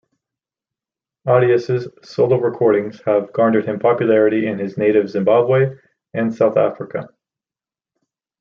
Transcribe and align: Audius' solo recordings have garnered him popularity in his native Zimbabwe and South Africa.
Audius' 1.27 1.87
solo 2.03 2.39
recordings 2.39 2.99
have 3.05 3.31
garnered 3.33 3.67
him 3.67 3.77
popularity 3.77 4.47
in 4.47 4.57
his 4.57 4.75
native 4.75 5.07
Zimbabwe 5.07 5.75
and 6.11 6.33
South 6.33 6.57
Africa. 6.57 7.07